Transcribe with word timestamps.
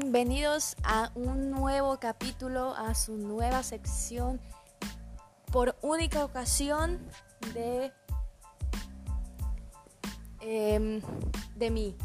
Bienvenidos 0.00 0.76
a 0.84 1.10
un 1.16 1.50
nuevo 1.50 1.98
capítulo, 1.98 2.72
a 2.76 2.94
su 2.94 3.16
nueva 3.16 3.64
sección 3.64 4.40
por 5.50 5.74
única 5.82 6.24
ocasión 6.24 7.00
de, 7.52 7.92
em, 10.40 11.02
de 11.56 11.70
mí. 11.72 11.96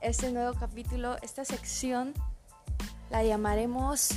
Este 0.00 0.30
nuevo 0.30 0.56
capítulo, 0.56 1.16
esta 1.22 1.44
sección, 1.44 2.14
la 3.10 3.24
llamaremos 3.24 4.10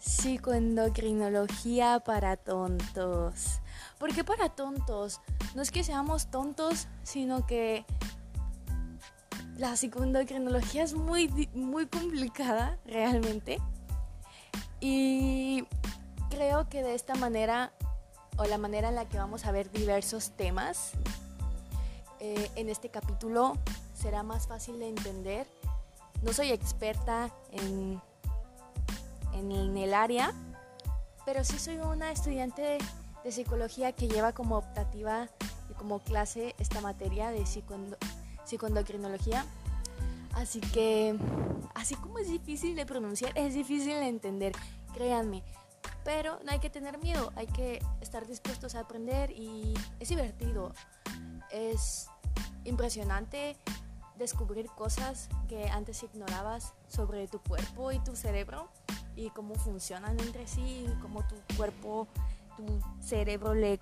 psicoendocrinología 0.00 2.00
para 2.00 2.36
tontos. 2.36 3.60
¿Por 3.98 4.14
qué 4.14 4.22
para 4.22 4.50
tontos? 4.50 5.22
No 5.54 5.62
es 5.62 5.70
que 5.70 5.82
seamos 5.82 6.30
tontos, 6.30 6.88
sino 7.04 7.46
que 7.46 7.86
la 9.60 9.76
psicoendocrinología 9.76 10.82
es 10.82 10.94
muy, 10.94 11.50
muy 11.52 11.86
complicada 11.86 12.78
realmente. 12.86 13.58
Y 14.80 15.66
creo 16.30 16.66
que 16.70 16.82
de 16.82 16.94
esta 16.94 17.14
manera, 17.14 17.70
o 18.38 18.44
la 18.44 18.56
manera 18.56 18.88
en 18.88 18.94
la 18.94 19.06
que 19.06 19.18
vamos 19.18 19.44
a 19.44 19.52
ver 19.52 19.70
diversos 19.70 20.30
temas, 20.30 20.92
eh, 22.20 22.50
en 22.56 22.70
este 22.70 22.88
capítulo 22.88 23.52
será 23.92 24.22
más 24.22 24.48
fácil 24.48 24.78
de 24.78 24.88
entender. 24.88 25.46
No 26.22 26.32
soy 26.32 26.52
experta 26.52 27.30
en, 27.52 28.00
en, 29.34 29.76
el 29.76 29.92
área, 29.92 30.32
pero 31.26 31.44
sí 31.44 31.58
soy 31.58 31.76
una 31.76 32.12
estudiante 32.12 32.78
de, 33.24 33.30
psicología 33.30 33.92
que 33.92 34.08
lleva 34.08 34.32
como 34.32 34.56
optativa 34.56 35.28
y 35.68 35.74
como 35.74 35.98
clase 35.98 36.54
esta 36.58 36.80
materia 36.80 37.30
de 37.30 37.44
psicoendocrinología 37.44 38.19
psicoendocrinología. 38.50 39.46
Así 40.34 40.60
que, 40.60 41.16
así 41.74 41.94
como 41.96 42.18
es 42.18 42.28
difícil 42.28 42.76
de 42.76 42.86
pronunciar, 42.86 43.32
es 43.36 43.54
difícil 43.54 43.94
de 43.94 44.08
entender, 44.08 44.52
créanme. 44.94 45.42
Pero 46.04 46.38
no 46.44 46.52
hay 46.52 46.58
que 46.58 46.70
tener 46.70 46.98
miedo, 46.98 47.32
hay 47.36 47.46
que 47.46 47.80
estar 48.00 48.26
dispuestos 48.26 48.74
a 48.74 48.80
aprender 48.80 49.30
y 49.30 49.74
es 49.98 50.08
divertido. 50.08 50.72
Es 51.50 52.08
impresionante 52.64 53.56
descubrir 54.16 54.66
cosas 54.66 55.28
que 55.48 55.68
antes 55.68 56.02
ignorabas 56.02 56.74
sobre 56.88 57.26
tu 57.26 57.40
cuerpo 57.40 57.90
y 57.92 57.98
tu 58.00 58.14
cerebro 58.14 58.68
y 59.16 59.30
cómo 59.30 59.54
funcionan 59.54 60.18
entre 60.20 60.46
sí, 60.46 60.86
cómo 61.02 61.26
tu 61.26 61.36
cuerpo, 61.56 62.06
tu 62.56 62.80
cerebro 63.00 63.54
le 63.54 63.80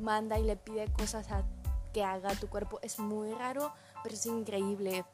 manda 0.00 0.38
y 0.38 0.44
le 0.44 0.56
pide 0.56 0.92
cosas 0.92 1.30
a 1.30 1.44
que 1.92 2.04
haga 2.04 2.34
tu 2.34 2.48
cuerpo. 2.48 2.78
Es 2.82 2.98
muy 2.98 3.32
raro, 3.32 3.72
pero 4.02 4.14
es 4.14 4.26
increíble. 4.26 5.04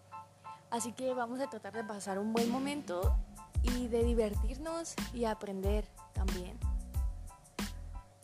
Así 0.70 0.92
que 0.92 1.14
vamos 1.14 1.40
a 1.40 1.48
tratar 1.48 1.72
de 1.72 1.84
pasar 1.84 2.18
un 2.18 2.32
buen 2.32 2.50
momento 2.50 3.16
y 3.62 3.88
de 3.88 4.02
divertirnos 4.02 4.94
y 5.12 5.24
aprender 5.24 5.86
también. 6.12 6.58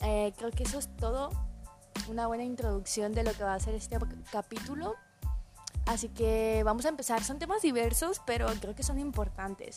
Eh, 0.01 0.33
creo 0.37 0.51
que 0.51 0.65
eso 0.65 0.79
es 0.79 0.89
todo. 0.97 1.31
Una 2.09 2.27
buena 2.27 2.45
introducción 2.45 3.13
de 3.13 3.23
lo 3.23 3.33
que 3.33 3.45
va 3.45 3.55
a 3.55 3.61
ser 3.61 3.75
este 3.75 3.99
capítulo. 4.33 4.97
Así 5.87 6.09
que 6.09 6.63
vamos 6.65 6.85
a 6.87 6.89
empezar. 6.89 7.23
Son 7.23 7.39
temas 7.39 7.63
diversos, 7.63 8.21
pero 8.27 8.49
creo 8.61 8.75
que 8.75 8.83
son 8.83 8.99
importantes. 8.99 9.77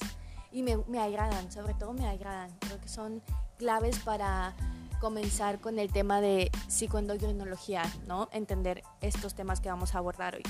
Y 0.52 0.64
me, 0.64 0.78
me 0.88 1.00
agradan, 1.00 1.52
sobre 1.52 1.74
todo 1.74 1.94
me 1.94 2.08
agradan. 2.08 2.52
Creo 2.60 2.80
que 2.80 2.90
son 2.90 3.22
claves 3.58 4.00
para 4.00 4.56
comenzar 5.00 5.60
con 5.60 5.80
el 5.80 5.92
tema 5.92 6.22
de 6.22 6.50
psicoendocrinología, 6.68 7.84
¿no? 8.08 8.30
Entender 8.32 8.84
estos 9.02 9.34
temas 9.34 9.60
que 9.60 9.70
vamos 9.70 9.96
a 9.96 9.98
abordar 9.98 10.36
hoy. 10.36 10.44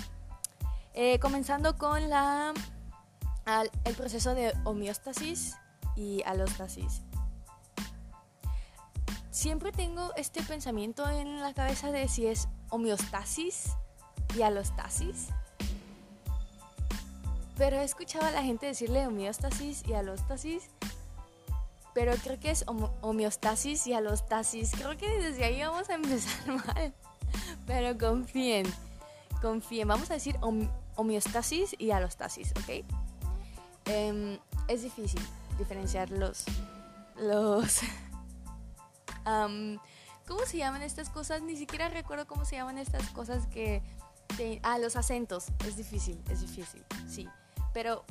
Eh, 0.94 1.18
comenzando 1.20 1.78
con 1.78 2.10
la, 2.10 2.54
el 3.84 3.96
proceso 3.96 4.36
de 4.36 4.54
homeostasis 4.64 5.56
y 5.96 6.22
alostasis. 6.24 7.02
Siempre 9.32 9.72
tengo 9.72 10.14
este 10.16 10.44
pensamiento 10.44 11.10
en 11.10 11.42
la 11.42 11.54
cabeza 11.54 11.92
de 11.92 12.08
si 12.08 12.28
es 12.28 12.48
homeostasis 12.70 13.72
y 14.38 14.44
alostasis. 14.44 15.30
Pero 17.58 17.78
he 17.78 17.84
escuchado 17.84 18.26
a 18.26 18.32
la 18.32 18.44
gente 18.44 18.68
decirle 18.68 19.08
homeostasis 19.08 19.84
y 19.88 19.94
alostasis. 19.94 20.70
Pero 21.96 22.14
creo 22.18 22.40
que 22.40 22.52
es 22.52 22.66
homeostasis 23.02 23.88
y 23.88 23.94
alostasis. 23.94 24.72
Creo 24.72 24.98
que 24.98 25.10
desde 25.20 25.46
ahí 25.46 25.62
vamos 25.62 25.90
a 25.90 25.96
empezar 25.96 26.48
mal. 26.68 26.94
Pero 27.66 27.98
confíen, 27.98 28.66
confíen. 29.42 29.88
Vamos 29.88 30.12
a 30.12 30.16
decir 30.16 30.38
homeostasis 30.96 31.76
y 31.78 31.92
alostasis, 31.92 32.52
¿ok? 32.52 32.86
Em, 33.86 34.40
es 34.68 34.84
difícil 34.84 35.22
diferenciar 35.58 36.10
los... 36.12 36.46
los 37.18 37.82
¿Cómo 40.28 40.46
se 40.46 40.58
llaman 40.58 40.82
estas 40.82 41.10
cosas? 41.10 41.42
Ni 41.42 41.58
siquiera 41.58 41.90
recuerdo 41.90 42.28
cómo 42.28 42.46
se 42.46 42.56
llaman 42.56 42.78
estas 42.78 43.10
cosas 43.10 43.48
que... 43.48 43.82
ah, 44.64 44.78
los 44.78 44.96
acentos. 44.96 45.48
Es 45.66 45.76
difícil, 45.76 46.22
es 46.30 46.42
difícil, 46.42 46.84
sí. 47.08 47.28
Pero 47.74 48.06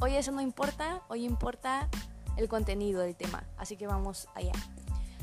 hoy 0.00 0.14
eso 0.14 0.32
no 0.32 0.40
importa, 0.40 1.02
hoy 1.08 1.24
importa 1.24 1.88
el 2.36 2.48
contenido 2.48 3.00
del 3.00 3.16
tema. 3.16 3.44
Así 3.56 3.76
que 3.76 3.86
vamos 3.86 4.28
allá. 4.34 4.52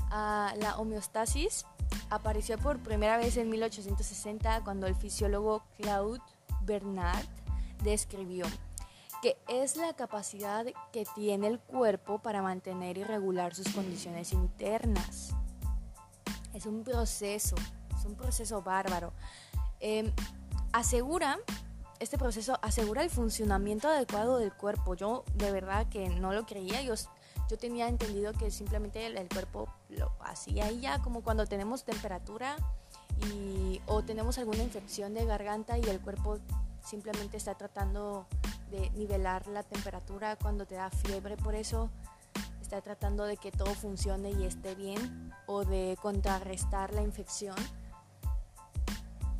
Ah, 0.10 0.54
la 0.58 0.78
homeostasis 0.78 1.66
apareció 2.10 2.58
por 2.58 2.80
primera 2.80 3.18
vez 3.18 3.38
en 3.38 3.50
1860 3.50 4.64
cuando 4.64 4.88
el 4.88 4.96
fisiólogo 4.96 5.64
Claude 5.78 6.20
Bernard 6.66 7.26
describió, 7.84 8.46
que 9.22 9.38
es 9.48 9.76
la 9.76 9.94
capacidad 9.94 10.66
que 10.92 11.06
tiene 11.16 11.48
el 11.48 11.60
cuerpo 11.60 12.20
para 12.20 12.42
mantener 12.42 12.98
y 12.98 13.04
regular 13.04 13.54
sus 13.56 13.70
condiciones 13.70 14.34
internas. 14.34 15.34
Es 16.54 16.66
un 16.66 16.84
proceso, 16.84 17.56
es 17.98 18.06
un 18.06 18.16
proceso 18.16 18.62
bárbaro. 18.62 19.14
Em, 19.80 20.12
asegura, 20.74 21.40
este 22.00 22.18
proceso 22.18 22.58
asegura 22.62 23.04
el 23.04 23.10
funcionamiento 23.10 23.88
adecuado 23.88 24.38
del 24.38 24.54
cuerpo. 24.54 24.96
Yo 24.96 25.24
de 25.36 25.52
verdad 25.52 25.88
que 25.90 26.10
no 26.10 26.34
lo 26.34 26.46
creía, 26.46 26.82
yo, 26.82 26.96
yo 27.50 27.58
tenía 27.58 27.88
entendido 27.88 28.34
que 28.34 28.52
simplemente 28.52 29.06
el, 29.06 29.18
el 29.18 29.30
cuerpo 29.30 29.72
lo 29.90 30.12
hacía 30.22 30.72
y 30.72 30.82
ya, 30.82 31.00
como 31.02 31.24
cuando 31.24 31.46
tenemos 31.46 31.84
temperatura 31.84 32.58
o 33.86 34.04
tenemos 34.04 34.38
alguna 34.38 34.64
infección 34.64 35.14
de 35.14 35.26
garganta 35.26 35.78
y 35.78 35.84
el 35.84 36.00
cuerpo 36.00 36.40
simplemente 36.84 37.38
está 37.38 37.56
tratando 37.56 38.26
de 38.72 38.90
nivelar 38.92 39.48
la 39.48 39.64
temperatura 39.64 40.36
cuando 40.38 40.66
te 40.66 40.76
da 40.76 40.90
fiebre, 40.90 41.38
por 41.38 41.56
eso 41.56 41.90
está 42.62 42.82
tratando 42.82 43.26
de 43.26 43.38
que 43.38 43.52
todo 43.52 43.74
funcione 43.76 44.32
y 44.32 44.46
esté 44.46 44.76
bien 44.76 45.34
o 45.46 45.66
de 45.66 45.98
contrarrestar 46.02 46.94
la 46.94 47.02
infección. 47.02 47.56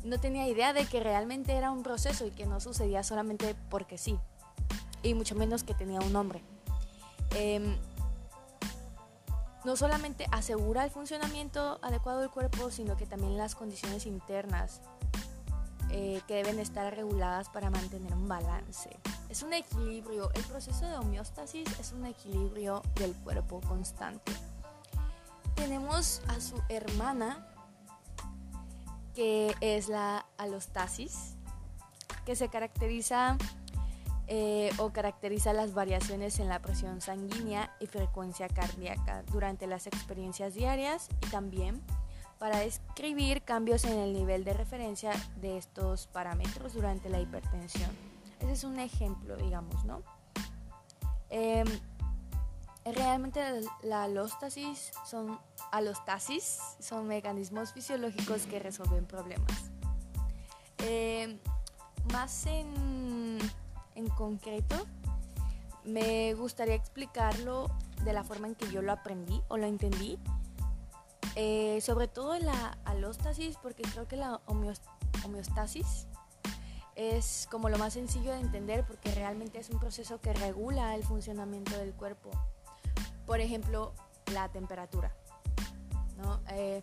No 0.04 0.20
tenía 0.20 0.48
idea 0.48 0.72
de 0.72 0.84
que 0.84 1.00
realmente 1.00 1.52
era 1.52 1.70
un 1.70 1.82
proceso 1.82 2.26
y 2.26 2.30
que 2.30 2.44
no 2.44 2.60
sucedía 2.60 3.02
solamente 3.02 3.54
porque 3.70 3.96
sí, 3.96 4.18
y 5.02 5.14
mucho 5.14 5.34
menos 5.34 5.62
que 5.62 5.74
tenía 5.74 6.00
un 6.00 6.12
nombre. 6.12 6.42
Em, 7.34 7.78
no 9.64 9.76
solamente 9.76 10.26
asegura 10.30 10.84
el 10.84 10.90
funcionamiento 10.90 11.78
adecuado 11.82 12.20
del 12.20 12.30
cuerpo, 12.30 12.70
sino 12.70 12.96
que 12.96 13.06
también 13.06 13.36
las 13.36 13.54
condiciones 13.54 14.06
internas 14.06 14.80
eh, 15.90 16.20
que 16.26 16.34
deben 16.34 16.58
estar 16.58 16.94
reguladas 16.94 17.48
para 17.48 17.70
mantener 17.70 18.14
un 18.14 18.26
balance. 18.26 18.90
Es 19.28 19.42
un 19.42 19.52
equilibrio, 19.52 20.30
el 20.34 20.42
proceso 20.44 20.86
de 20.86 20.96
homeostasis 20.96 21.68
es 21.78 21.92
un 21.92 22.06
equilibrio 22.06 22.82
del 22.94 23.14
cuerpo 23.14 23.60
constante. 23.60 24.32
Tenemos 25.54 26.22
a 26.28 26.40
su 26.40 26.60
hermana, 26.68 27.46
que 29.14 29.54
es 29.60 29.88
la 29.88 30.24
alostasis, 30.38 31.34
que 32.24 32.36
se 32.36 32.48
caracteriza 32.48 33.36
eh, 34.34 34.70
o 34.78 34.94
caracteriza 34.94 35.52
las 35.52 35.74
variaciones 35.74 36.38
en 36.38 36.48
la 36.48 36.58
presión 36.62 37.02
sanguínea 37.02 37.76
y 37.80 37.86
frecuencia 37.86 38.48
cardíaca 38.48 39.24
durante 39.30 39.66
las 39.66 39.86
experiencias 39.86 40.54
diarias 40.54 41.10
y 41.20 41.26
también 41.26 41.82
para 42.38 42.60
describir 42.60 43.42
cambios 43.42 43.84
en 43.84 43.98
el 43.98 44.14
nivel 44.14 44.42
de 44.42 44.54
referencia 44.54 45.12
de 45.42 45.58
estos 45.58 46.06
parámetros 46.06 46.72
durante 46.72 47.10
la 47.10 47.20
hipertensión. 47.20 47.90
Ese 48.40 48.52
es 48.52 48.64
un 48.64 48.78
ejemplo, 48.78 49.36
digamos, 49.36 49.84
¿no? 49.84 50.02
Em, 51.28 51.68
realmente 52.86 53.42
la 53.82 54.04
alostasis 54.04 54.92
son, 55.04 55.38
alostasis 55.72 56.58
son 56.80 57.06
mecanismos 57.06 57.74
fisiológicos 57.74 58.46
que 58.46 58.58
resuelven 58.58 59.04
problemas. 59.04 59.70
Em, 60.78 61.38
más 62.10 62.46
en 62.46 63.21
en 63.94 64.08
concreto, 64.08 64.86
me 65.84 66.34
gustaría 66.34 66.74
explicarlo 66.74 67.70
de 68.04 68.12
la 68.12 68.24
forma 68.24 68.46
en 68.48 68.54
que 68.54 68.70
yo 68.70 68.82
lo 68.82 68.92
aprendí 68.92 69.40
o 69.48 69.56
lo 69.56 69.66
entendí. 69.66 70.18
Eh, 71.34 71.80
sobre 71.80 72.08
todo 72.08 72.38
la 72.38 72.78
alostasis, 72.84 73.56
porque 73.62 73.82
creo 73.82 74.06
que 74.06 74.16
la 74.16 74.40
homeostasis 74.46 76.06
es 76.94 77.48
como 77.50 77.68
lo 77.68 77.78
más 77.78 77.94
sencillo 77.94 78.32
de 78.32 78.40
entender 78.40 78.84
porque 78.86 79.14
realmente 79.14 79.58
es 79.58 79.70
un 79.70 79.78
proceso 79.78 80.20
que 80.20 80.32
regula 80.34 80.94
el 80.94 81.02
funcionamiento 81.04 81.76
del 81.78 81.94
cuerpo. 81.94 82.30
Por 83.26 83.40
ejemplo, 83.40 83.94
la 84.32 84.48
temperatura. 84.50 85.14
¿no? 86.18 86.40
Eh, 86.50 86.82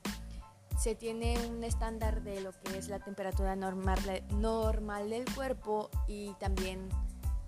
se 0.80 0.96
tiene 0.96 1.38
un 1.48 1.64
estándar 1.66 2.24
de 2.24 2.40
lo 2.40 2.54
que 2.54 2.78
es 2.78 2.88
la 2.88 3.00
temperatura 3.00 3.58
normal, 3.58 4.00
normal 4.32 5.10
del 5.10 5.26
cuerpo 5.36 5.90
y 6.08 6.34
también 6.40 6.88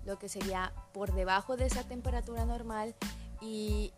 lo 0.04 0.18
que 0.18 0.28
sería 0.28 0.72
por 0.92 1.14
debajo 1.14 1.56
de 1.56 1.66
esa 1.66 1.82
temperatura 1.82 2.44
normal 2.44 2.94
y 3.40 3.92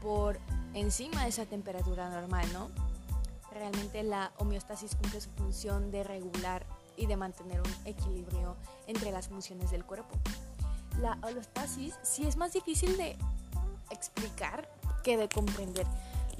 por 0.00 0.40
encima 0.74 1.22
de 1.22 1.28
esa 1.28 1.46
temperatura 1.46 2.10
normal, 2.10 2.44
¿no? 2.52 2.70
Realmente 3.52 4.02
la 4.02 4.32
homeostasis 4.38 4.96
cumple 4.96 5.20
su 5.20 5.30
función 5.30 5.92
de 5.92 6.02
regular 6.02 6.66
y 6.96 7.06
de 7.06 7.16
mantener 7.16 7.60
un 7.60 7.74
equilibrio 7.86 8.56
entre 8.88 9.12
las 9.12 9.28
funciones 9.28 9.70
del 9.70 9.84
cuerpo. 9.84 10.16
La 11.00 11.18
holostasis 11.22 11.94
sí 12.02 12.26
es 12.26 12.36
más 12.36 12.52
difícil 12.52 12.96
de 12.96 13.16
explicar 13.90 14.68
que 15.04 15.16
de 15.16 15.28
comprender, 15.28 15.86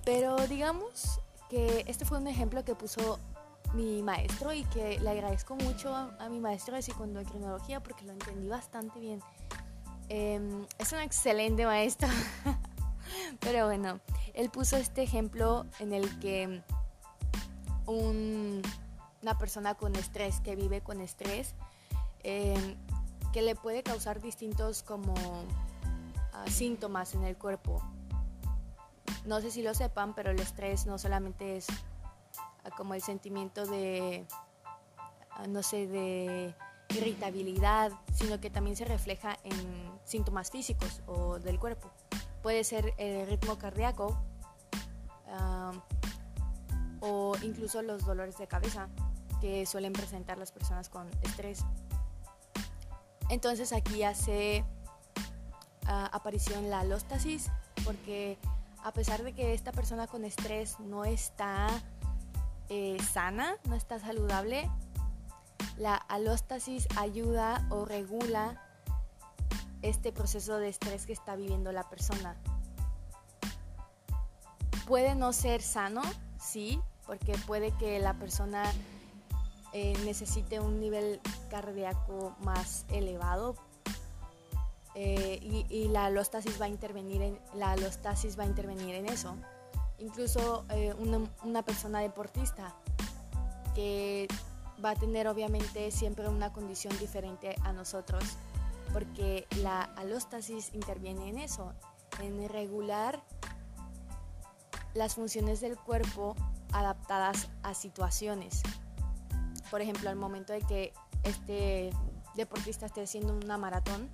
pero 0.05 0.37
digamos 0.49 1.21
que 1.53 1.85
este 1.87 2.07
fue 2.07 2.17
un 2.17 2.27
ejemplo 2.29 2.65
que 2.65 2.75
puso 2.75 3.19
mi 3.75 4.03
maestro 4.03 4.55
y 4.55 4.65
que 4.65 4.99
le 5.01 5.11
agradezco 5.11 5.55
mucho 5.55 5.95
a, 5.95 6.27
mi 6.31 6.41
maestro 6.41 6.77
de 6.77 6.81
psicoendocrinología 6.81 7.83
porque 7.83 8.07
lo 8.07 8.13
entendí 8.13 8.49
bastante 8.49 8.99
bien. 8.99 9.21
Em, 10.09 10.67
es 10.79 10.93
un 10.93 11.01
excelente 11.01 11.67
maestro. 11.67 12.09
Pero 13.41 13.67
bueno, 13.67 14.01
él 14.33 14.49
puso 14.49 14.79
este 14.79 15.03
ejemplo 15.03 15.67
en 15.79 15.93
el 15.93 16.19
que 16.21 16.63
una 17.87 19.37
persona 19.39 19.75
con 19.75 19.95
estrés, 19.95 20.41
que 20.41 20.57
vive 20.57 20.81
con 20.81 21.03
estrés, 21.03 21.55
em, 22.23 22.77
que 23.35 23.43
le 23.43 23.57
puede 23.57 23.83
causar 23.83 24.23
distintos 24.23 24.83
como 24.83 25.13
ah, 26.33 26.47
síntomas 26.49 27.13
en 27.15 27.25
el 27.25 27.37
cuerpo. 27.37 27.83
No 29.25 29.41
sé 29.41 29.51
si 29.51 29.63
lo 29.63 29.75
sepan, 29.75 30.15
pero 30.15 30.31
el 30.31 30.41
estrés 30.41 30.87
no 30.87 30.99
solamente 30.99 31.57
es 31.57 31.67
ah, 32.65 32.71
como 32.77 32.95
el 32.95 33.03
sentimiento 33.03 33.67
de, 33.67 34.27
ah, 35.31 35.47
no 35.47 35.63
sé, 35.63 35.87
de 35.87 36.55
irritabilidad, 36.91 37.93
sino 38.15 38.41
que 38.41 38.51
también 38.51 38.77
se 38.77 38.85
refleja 38.85 39.39
en 39.45 39.93
síntomas 40.05 40.51
físicos 40.51 41.03
o 41.07 41.39
del 41.39 41.59
cuerpo. 41.59 41.91
Puede 42.43 42.65
ser 42.65 42.95
el 42.99 43.27
ritmo 43.29 43.59
cardíaco 43.59 44.19
o 47.01 47.37
incluso 47.43 47.83
los 47.83 48.05
dolores 48.05 48.39
de 48.39 48.47
cabeza 48.47 48.89
que 49.41 49.67
suelen 49.67 49.93
presentar 49.93 50.39
las 50.39 50.53
personas 50.53 50.89
con 50.89 51.11
estrés. 51.23 51.65
Entonces 53.29 53.73
aquí 53.73 54.05
hace 54.05 54.65
uh, 55.87 56.09
aparición 56.13 56.71
la 56.71 56.81
alóstasis 56.81 57.51
porque 57.85 58.39
a 58.83 58.93
pesar 58.93 59.23
de 59.23 59.33
que 59.33 59.55
esta 59.55 59.73
persona 59.73 60.07
con 60.07 60.25
estrés 60.25 60.79
no 60.81 61.05
está 61.05 61.69
eh, 62.69 62.99
sana, 63.13 63.57
no 63.69 63.77
está 63.77 63.99
saludable, 63.99 64.69
la 65.77 65.95
alóstasis 65.95 66.89
ayuda 66.97 67.67
o 67.71 67.85
regula 67.85 68.61
este 69.83 70.13
proceso 70.13 70.59
de 70.59 70.69
estrés 70.69 71.07
que 71.07 71.13
está 71.13 71.37
viviendo 71.37 71.73
la 71.73 71.89
persona. 71.89 72.37
Puede 74.87 75.15
no 75.15 75.33
ser 75.33 75.63
sano, 75.63 76.03
sí, 76.39 76.81
porque 77.07 77.35
puede 77.47 77.71
que 77.79 77.99
la 78.01 78.15
persona 78.15 78.65
eh, 79.73 79.95
necesite 80.05 80.61
un 80.61 80.81
nivel 80.81 81.21
cardíaco 81.51 82.37
más 82.45 82.85
elevado 82.89 83.55
eh, 84.95 85.67
y, 85.71 85.89
la 85.89 86.07
alostasis 86.07 86.61
va 86.61 86.67
a 86.67 86.69
intervenir 86.69 87.23
en 87.23 87.39
la 87.55 87.73
alostasis 87.73 88.39
va 88.39 88.45
a 88.45 88.47
intervenir 88.47 88.95
en 88.95 89.07
eso. 89.07 89.37
Incluso 89.99 90.65
eh, 90.71 90.95
una, 90.99 91.21
una 91.45 91.63
persona 91.63 92.01
deportista 92.01 92.75
que 93.75 94.29
va 94.85 94.91
a 94.91 94.97
tener 94.97 95.29
obviamente 95.29 95.91
siempre 95.91 96.29
una 96.29 96.53
condición 96.53 96.97
diferente 96.99 97.55
a 97.63 97.73
nosotros 97.73 98.23
porque 98.93 99.47
la 99.63 99.83
alostasis 99.97 100.75
interviene 100.75 101.29
en 101.29 101.39
eso, 101.39 101.73
en 102.21 102.49
regular 102.49 103.23
las 104.95 105.15
funciones 105.15 105.61
del 105.61 105.79
cuerpo 105.79 106.37
adaptadas 106.73 107.49
a 107.63 107.75
situaciones. 107.75 108.63
Por 109.71 109.81
ejemplo, 109.81 110.11
al 110.11 110.17
momento 110.17 110.53
de 110.53 110.61
que 110.61 110.93
este 111.23 111.91
deportista 112.35 112.87
esté 112.87 113.03
haciendo 113.03 113.35
una 113.35 113.57
maratón, 113.57 114.11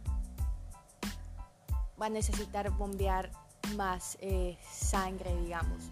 va 2.01 2.07
a 2.07 2.11
necesitar 2.11 2.71
bombear 2.71 3.31
más 3.77 4.17
eh, 4.21 4.59
sangre, 4.71 5.35
digamos, 5.43 5.91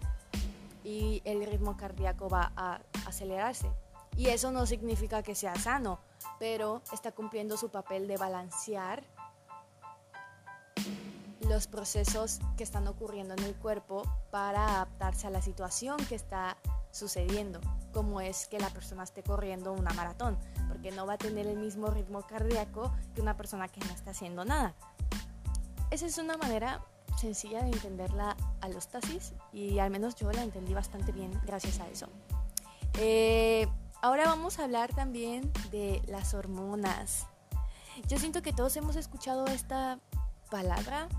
y 0.83 1.21
el 1.25 1.45
ritmo 1.45 1.77
cardíaco 1.77 2.29
va 2.29 2.51
a 2.55 2.79
acelerarse. 3.05 3.69
Y 4.15 4.27
eso 4.27 4.51
no 4.51 4.65
significa 4.65 5.21
que 5.21 5.35
sea 5.35 5.55
sano, 5.55 5.99
pero 6.39 6.81
está 6.91 7.11
cumpliendo 7.11 7.57
su 7.57 7.69
papel 7.69 8.07
de 8.07 8.17
balancear 8.17 9.03
los 11.47 11.67
procesos 11.67 12.39
que 12.57 12.63
están 12.63 12.87
ocurriendo 12.87 13.33
en 13.35 13.43
el 13.43 13.55
cuerpo 13.55 14.03
para 14.31 14.67
adaptarse 14.67 15.27
a 15.27 15.29
la 15.29 15.41
situación 15.41 15.97
que 16.07 16.15
está 16.15 16.57
sucediendo, 16.91 17.61
como 17.93 18.21
es 18.21 18.47
que 18.47 18.59
la 18.59 18.69
persona 18.69 19.03
esté 19.03 19.23
corriendo 19.23 19.71
una 19.71 19.93
maratón, 19.93 20.37
porque 20.67 20.91
no 20.91 21.05
va 21.05 21.13
a 21.13 21.17
tener 21.17 21.47
el 21.47 21.57
mismo 21.57 21.87
ritmo 21.87 22.21
cardíaco 22.23 22.91
que 23.13 23.21
una 23.21 23.37
persona 23.37 23.67
que 23.67 23.79
no 23.81 23.93
está 23.93 24.11
haciendo 24.11 24.45
nada. 24.45 24.73
Esa 25.91 26.05
es 26.05 26.17
una 26.17 26.37
manera 26.37 26.83
sencilla 27.19 27.63
de 27.63 27.71
entender 27.71 28.11
la 28.13 28.35
alostasis 28.61 29.33
y 29.51 29.79
al 29.79 29.89
menos 29.89 30.15
yo 30.15 30.31
la 30.31 30.43
entendí 30.43 30.73
bastante 30.73 31.11
bien 31.11 31.31
gracias 31.45 31.79
a 31.79 31.87
eso. 31.89 32.07
Eh, 32.99 33.67
Ahora 34.01 34.25
vamos 34.27 34.59
a 34.59 34.65
hablar 34.65 34.93
también 34.93 35.51
de 35.71 36.01
las 36.07 36.35
hormonas. 36.35 37.25
Yo 38.07 38.19
siento 38.19 38.43
que 38.43 38.53
todos 38.53 38.77
hemos 38.77 38.95
escuchado 38.95 39.47
esta 39.47 39.99
palabra 40.51 41.09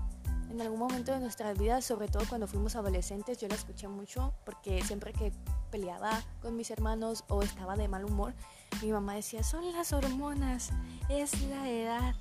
en 0.49 0.61
algún 0.61 0.79
momento 0.79 1.11
de 1.11 1.19
nuestras 1.19 1.59
vidas, 1.59 1.83
sobre 1.83 2.07
todo 2.07 2.23
cuando 2.29 2.47
fuimos 2.47 2.77
adolescentes. 2.77 3.37
Yo 3.37 3.49
la 3.49 3.55
escuché 3.55 3.89
mucho 3.89 4.33
porque 4.45 4.81
siempre 4.83 5.11
que 5.11 5.33
peleaba 5.71 6.23
con 6.41 6.55
mis 6.55 6.71
hermanos 6.71 7.25
o 7.27 7.43
estaba 7.43 7.75
de 7.75 7.89
mal 7.89 8.05
humor, 8.05 8.33
mi 8.81 8.93
mamá 8.93 9.15
decía, 9.15 9.43
son 9.43 9.73
las 9.73 9.91
hormonas, 9.91 10.69
es 11.09 11.41
la 11.43 11.69
edad. 11.69 12.15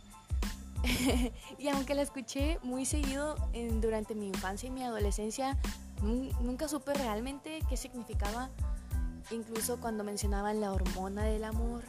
y 1.59 1.69
aunque 1.69 1.95
la 1.95 2.03
escuché 2.03 2.59
muy 2.63 2.85
seguido 2.87 3.37
durante 3.81 4.15
mi 4.15 4.29
infancia 4.29 4.69
y 4.69 4.71
mi 4.71 4.83
adolescencia, 4.85 5.59
nunca 6.03 6.69
supe 6.69 6.95
realmente 6.95 7.61
qué 7.69 7.77
significaba 7.77 8.51
incluso 9.31 9.81
cuando 9.81 10.05
mencionaban 10.05 10.61
la 10.61 10.73
hormona 10.73 11.25
del 11.25 11.45
amor, 11.45 11.83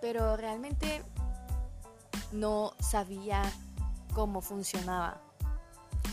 pero 0.00 0.36
realmente 0.36 1.02
no 2.32 2.72
sabía 2.80 3.42
cómo 4.14 4.40
funcionaba. 4.40 5.20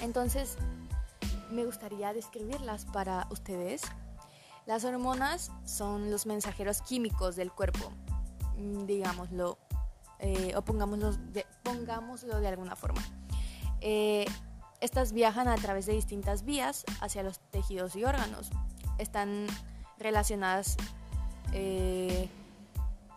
Entonces, 0.02 0.58
me 1.52 1.66
gustaría 1.66 2.14
describirlas 2.14 2.86
para 2.86 3.28
ustedes. 3.30 3.82
Las 4.66 4.84
hormonas 4.84 5.52
son 5.66 6.12
los 6.12 6.26
mensajeros 6.26 6.82
químicos 6.82 7.36
del 7.36 7.52
cuerpo, 7.52 7.92
mm, 8.58 8.86
digámoslo, 8.86 9.58
eh, 10.22 10.54
o 10.56 10.62
pongámoslo 10.62 11.14
de, 11.34 11.46
pongámoslo 11.64 12.40
de 12.40 12.48
alguna 12.48 12.76
forma. 12.76 13.02
Eh, 13.82 14.26
estas 14.80 15.14
viajan 15.14 15.48
a 15.48 15.56
través 15.56 15.86
de 15.88 15.94
distintas 15.94 16.44
vías 16.44 16.86
hacia 17.02 17.24
los 17.24 17.40
tejidos 17.52 17.96
y 17.96 18.04
órganos. 18.04 18.50
Están 18.98 19.48
relacionadas 19.98 20.78
eh, 21.54 22.30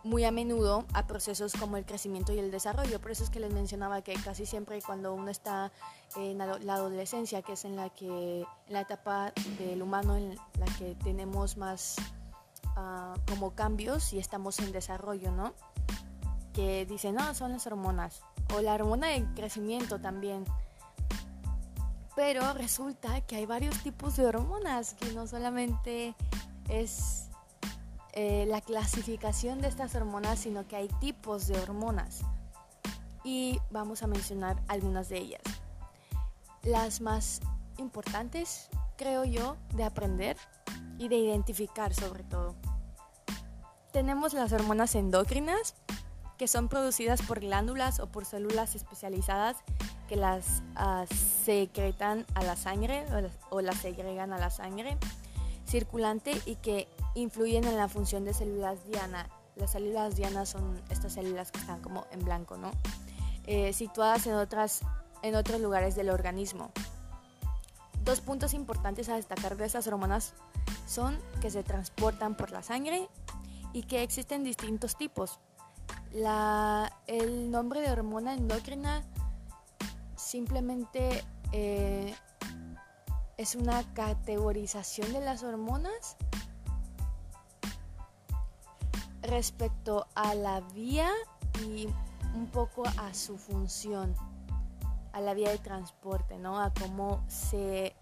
muy 0.03 0.23
a 0.23 0.31
menudo 0.31 0.85
a 0.93 1.07
procesos 1.07 1.53
como 1.53 1.77
el 1.77 1.85
crecimiento 1.85 2.33
y 2.33 2.39
el 2.39 2.51
desarrollo. 2.51 2.99
Por 2.99 3.11
eso 3.11 3.23
es 3.23 3.29
que 3.29 3.39
les 3.39 3.53
mencionaba 3.53 4.01
que 4.01 4.13
casi 4.13 4.45
siempre 4.45 4.79
cuando 4.81 5.13
uno 5.13 5.29
está 5.29 5.71
en 6.15 6.37
la 6.37 6.73
adolescencia, 6.73 7.41
que 7.41 7.53
es 7.53 7.65
en 7.65 7.75
la 7.75 7.89
que 7.89 8.45
la 8.67 8.81
etapa 8.81 9.33
del 9.57 9.81
humano 9.81 10.15
en 10.15 10.35
la 10.59 10.65
que 10.77 10.95
tenemos 11.03 11.57
más 11.57 11.95
uh, 12.77 13.19
como 13.27 13.55
cambios 13.55 14.13
y 14.13 14.19
estamos 14.19 14.59
en 14.59 14.71
desarrollo, 14.71 15.31
¿no? 15.31 15.53
Que 16.55 16.85
dicen, 16.85 17.15
no, 17.15 17.35
son 17.35 17.51
las 17.51 17.67
hormonas. 17.67 18.23
O 18.55 18.61
la 18.61 18.73
hormona 18.73 19.07
de 19.09 19.25
crecimiento 19.35 19.99
también. 19.99 20.45
Pero 22.15 22.53
resulta 22.53 23.21
que 23.21 23.35
hay 23.35 23.45
varios 23.45 23.77
tipos 23.83 24.15
de 24.15 24.25
hormonas, 24.25 24.93
que 24.93 25.11
no 25.11 25.27
solamente 25.27 26.15
es 26.69 27.29
eh, 28.13 28.45
la 28.47 28.61
clasificación 28.61 29.59
de 29.59 29.67
estas 29.67 29.93
hormonas, 29.95 30.39
sino 30.39 30.65
que 30.65 30.77
hay 30.77 30.87
tipos 31.01 31.47
de 31.47 31.59
hormonas. 31.59 32.21
Y 33.25 33.59
vamos 33.69 34.01
a 34.03 34.07
mencionar 34.07 34.63
algunas 34.69 35.09
de 35.09 35.17
ellas. 35.17 35.41
Las 36.63 37.01
más 37.01 37.41
importantes, 37.77 38.69
creo 38.95 39.25
yo, 39.25 39.57
de 39.73 39.83
aprender 39.83 40.37
y 40.97 41.09
de 41.09 41.17
identificar 41.17 41.93
sobre 41.93 42.23
todo. 42.23 42.55
Tenemos 43.91 44.33
las 44.33 44.53
hormonas 44.53 44.95
endócrinas, 44.95 45.75
que 46.37 46.47
son 46.47 46.67
producidas 46.67 47.21
por 47.21 47.39
glándulas 47.39 47.99
o 47.99 48.07
por 48.07 48.25
células 48.25 48.75
especializadas 48.75 49.57
que 50.07 50.15
las 50.15 50.61
uh, 50.75 51.05
secretan 51.43 52.25
a 52.35 52.43
la 52.43 52.55
sangre 52.55 53.05
o 53.49 53.61
las, 53.61 53.73
o 53.73 53.81
segregan 53.81 54.33
a 54.33 54.37
la 54.37 54.49
sangre 54.49 54.97
circulante 55.65 56.39
y 56.45 56.55
que 56.55 56.87
influyen 57.15 57.63
en 57.65 57.77
la 57.77 57.87
función 57.87 58.25
de 58.25 58.33
células 58.33 58.85
diana. 58.87 59.29
Las 59.55 59.71
células 59.71 60.15
diana 60.15 60.45
son 60.45 60.81
estas 60.89 61.13
células 61.13 61.51
que 61.51 61.59
están 61.59 61.81
como 61.81 62.05
en 62.11 62.23
blanco, 62.23 62.57
¿no? 62.57 62.71
Eh, 63.47 63.73
situadas 63.73 64.27
en, 64.27 64.33
otras, 64.33 64.81
en 65.21 65.35
otros 65.35 65.61
lugares 65.61 65.95
del 65.95 66.09
organismo. 66.09 66.71
Dos 68.03 68.21
puntos 68.21 68.53
importantes 68.53 69.09
a 69.09 69.15
destacar 69.15 69.57
de 69.57 69.65
estas 69.65 69.87
hormonas 69.87 70.33
son 70.85 71.17
que 71.41 71.49
se 71.49 71.63
transportan 71.63 72.35
por 72.35 72.51
la 72.51 72.61
sangre 72.61 73.07
y 73.73 73.83
que 73.83 74.03
existen 74.03 74.43
distintos 74.43 74.95
tipos. 74.97 75.39
La, 76.15 76.93
el 77.07 77.51
nombre 77.51 77.81
de 77.81 77.91
hormona 77.91 78.35
endocrina 78.35 79.03
simplemente 80.15 81.25
eh, 81.51 82.15
es 83.35 83.55
una 83.55 83.83
categorización 83.93 85.11
de 85.11 85.19
las 85.19 85.43
hormonas 85.43 86.15
respecto 89.23 90.07
a 90.15 90.35
la 90.35 90.61
vía 90.61 91.11
y 91.61 91.89
un 92.33 92.47
poco 92.47 92.83
a 92.95 93.13
su 93.13 93.37
función, 93.37 94.15
a 95.11 95.19
la 95.19 95.33
vía 95.33 95.49
de 95.49 95.57
transporte, 95.57 96.37
¿no? 96.39 96.61
A 96.61 96.73
cómo 96.73 97.25
se 97.27 97.93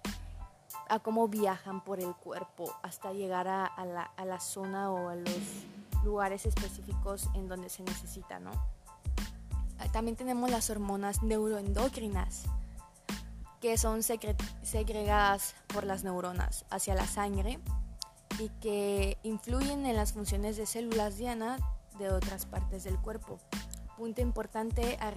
a 0.87 0.99
cómo 0.99 1.27
viajan 1.29 1.83
por 1.83 1.99
el 1.99 2.13
cuerpo 2.13 2.75
hasta 2.83 3.11
llegar 3.11 3.47
a, 3.47 3.71
la, 3.85 4.03
a 4.03 4.25
la, 4.25 4.39
zona 4.39 4.91
o 4.91 5.09
a 5.09 5.15
los 5.15 5.31
lugares 6.03 6.45
específicos 6.45 7.29
en 7.33 7.47
donde 7.47 7.69
se 7.69 7.83
necesita, 7.83 8.39
¿no? 8.39 8.51
Ah, 9.79 9.91
también 9.91 10.15
tenemos 10.15 10.49
las 10.51 10.69
hormonas 10.69 11.23
neuroendocrinas, 11.23 12.43
que 13.59 13.77
son 13.77 14.01
segregadas 14.03 15.55
por 15.67 15.85
las 15.85 16.03
neuronas 16.03 16.65
hacia 16.69 16.95
la 16.95 17.07
sangre 17.07 17.59
y 18.39 18.49
que 18.61 19.17
influyen 19.23 19.85
en 19.85 19.95
las 19.95 20.13
funciones 20.13 20.57
de 20.57 20.65
células 20.65 21.17
diana 21.17 21.57
de 21.97 22.09
otras 22.09 22.45
partes 22.45 22.83
del 22.83 22.97
cuerpo. 22.97 23.39
Punto 23.97 24.21
importante 24.21 24.97
a, 24.99 25.13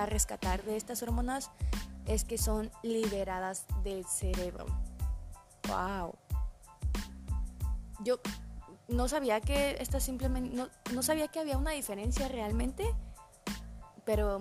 a 0.00 0.06
rescatar 0.06 0.62
de 0.62 0.76
estas 0.76 1.02
hormonas 1.02 1.50
es 2.06 2.24
que 2.24 2.38
son 2.38 2.70
liberadas 2.82 3.66
del 3.82 4.06
cerebro. 4.06 4.66
¡Wow! 5.68 6.14
Yo 8.04 8.20
no 8.92 9.08
sabía 9.08 9.40
que 9.40 9.76
esta 9.80 10.00
simplemente 10.00 10.54
no, 10.56 10.68
no, 10.92 11.02
sabía 11.02 11.28
que 11.28 11.40
había 11.40 11.58
una 11.58 11.72
diferencia 11.72 12.28
realmente, 12.28 12.84
pero 14.04 14.40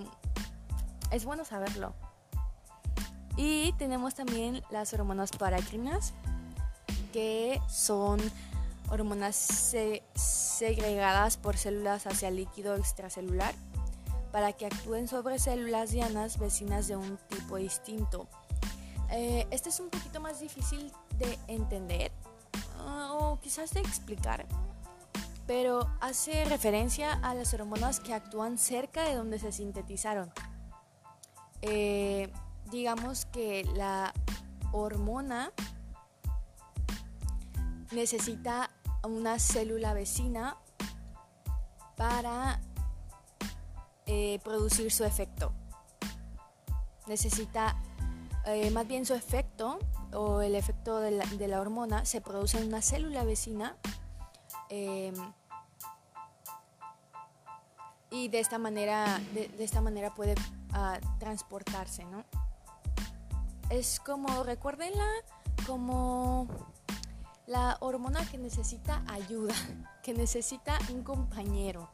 es 1.11 1.25
bueno 1.25 1.45
saberlo. 1.45 1.93
Y 3.37 3.73
tenemos 3.73 4.15
también 4.15 4.61
las 4.69 4.93
hormonas 4.93 5.31
paracrinas, 5.31 6.13
que 7.13 7.61
son 7.69 8.19
hormonas 8.89 9.35
segregadas 10.15 11.37
por 11.37 11.57
células 11.57 12.07
hacia 12.07 12.29
líquido 12.29 12.75
extracelular 12.75 13.53
para 14.31 14.53
que 14.53 14.65
actúen 14.65 15.07
sobre 15.07 15.39
células 15.39 15.91
dianas 15.91 16.39
vecinas 16.39 16.87
de 16.87 16.95
un 16.95 17.17
tipo 17.29 17.57
distinto. 17.57 18.27
Eh, 19.11 19.45
este 19.51 19.69
es 19.69 19.79
un 19.79 19.89
poquito 19.89 20.21
más 20.21 20.39
difícil 20.39 20.91
de 21.17 21.37
entender 21.47 22.11
o 23.11 23.39
quizás 23.39 23.73
de 23.73 23.81
explicar, 23.81 24.45
pero 25.47 25.89
hace 25.99 26.45
referencia 26.45 27.13
a 27.13 27.33
las 27.33 27.53
hormonas 27.53 27.99
que 27.99 28.13
actúan 28.13 28.57
cerca 28.57 29.03
de 29.03 29.15
donde 29.15 29.39
se 29.39 29.51
sintetizaron. 29.51 30.31
Eh, 31.61 32.31
digamos 32.71 33.25
que 33.25 33.63
la 33.75 34.13
hormona 34.71 35.51
necesita 37.91 38.69
una 39.03 39.39
célula 39.39 39.93
vecina 39.93 40.57
para 41.97 42.61
eh, 44.05 44.39
producir 44.43 44.91
su 44.91 45.03
efecto. 45.03 45.53
Necesita, 47.07 47.75
eh, 48.45 48.71
más 48.71 48.87
bien 48.87 49.05
su 49.05 49.13
efecto 49.13 49.79
o 50.13 50.41
el 50.41 50.55
efecto 50.55 50.99
de 50.99 51.47
la, 51.47 51.61
hormona 51.61 52.05
se 52.05 52.21
produce 52.21 52.59
en 52.59 52.67
una 52.67 52.81
célula 52.81 53.23
vecina 53.23 53.75
em, 54.69 55.15
y 58.09 58.27
de 58.27 58.39
esta 58.39 58.57
manera, 58.57 59.19
de, 59.33 59.51
esta 59.59 59.81
manera 59.81 60.13
puede 60.13 60.35
ah, 60.73 60.99
transportarse, 61.19 62.03
¿no? 62.05 62.25
Es 63.69 64.01
como, 64.01 64.43
recuérdenla, 64.43 65.07
como 65.65 66.47
la 67.47 67.77
hormona 67.79 68.25
que 68.29 68.37
necesita 68.37 69.03
ayuda, 69.07 69.55
que 70.03 70.13
necesita 70.13 70.77
un 70.93 71.03
compañero. 71.03 71.89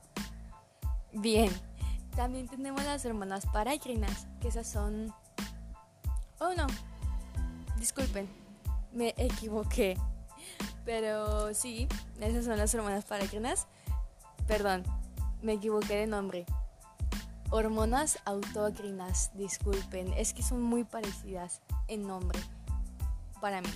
Bien, 1.14 1.52
también 2.16 2.48
tenemos 2.48 2.84
las 2.84 3.06
hormonas 3.06 3.46
paracrinas, 3.46 4.28
que 4.42 4.48
esas 4.48 4.68
son... 4.68 5.14
Oh 6.40 6.54
no, 6.56 6.68
disculpen, 7.80 8.28
me 8.92 9.14
equivoqué. 9.18 9.98
Pero 10.86 11.54
sí, 11.54 11.88
esas 12.20 12.46
son 12.46 12.58
las 12.58 12.74
hormonas 12.74 13.06
paracrinas. 13.06 13.68
Perdón, 14.48 14.84
me 15.42 15.54
equivoqué 15.54 15.98
de 15.98 16.08
nombre. 16.08 16.46
Hormonas 17.50 18.20
autocrinas, 18.26 19.32
disculpen, 19.36 20.14
es 20.14 20.34
que 20.34 20.44
son 20.44 20.62
muy 20.62 20.84
parecidas 20.84 21.62
en 21.88 22.08
nombre 22.08 22.40
para 23.40 23.62
mí. 23.62 23.70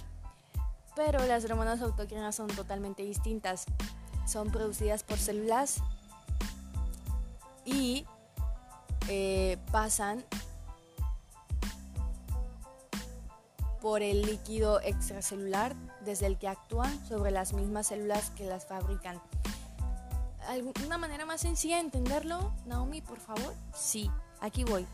Pero 0.95 1.25
las 1.25 1.45
hormonas 1.45 1.81
autocrinas 1.81 2.35
son 2.35 2.47
totalmente 2.47 3.03
distintas. 3.03 3.65
Son 4.25 4.51
producidas 4.51 5.03
por 5.03 5.17
células 5.17 5.81
y 7.65 8.05
eh, 9.07 9.57
pasan 9.71 10.23
por 13.81 14.01
el 14.01 14.21
líquido 14.21 14.79
extracelular 14.81 15.75
desde 16.05 16.27
el 16.27 16.37
que 16.37 16.47
actúan 16.47 17.05
sobre 17.07 17.31
las 17.31 17.53
mismas 17.53 17.87
células 17.87 18.29
que 18.31 18.45
las 18.45 18.65
fabrican. 18.65 19.19
¿Alguna 20.47 20.97
manera 20.97 21.25
más 21.25 21.41
sencilla 21.41 21.75
de 21.75 21.81
entenderlo, 21.81 22.53
Naomi, 22.65 23.01
por 23.01 23.19
favor? 23.19 23.53
Sí, 23.73 24.09
aquí 24.39 24.63
voy. 24.63 24.85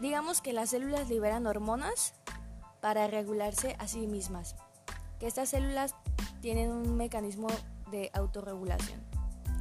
Digamos 0.00 0.40
que 0.40 0.52
las 0.52 0.70
células 0.70 1.08
liberan 1.08 1.46
hormonas 1.46 2.14
para 2.80 3.06
regularse 3.06 3.76
a 3.78 3.86
sí 3.86 4.06
mismas, 4.06 4.56
que 5.18 5.26
estas 5.26 5.50
células 5.50 5.94
tienen 6.40 6.70
un 6.70 6.96
mecanismo 6.96 7.48
de 7.90 8.10
autorregulación 8.14 9.00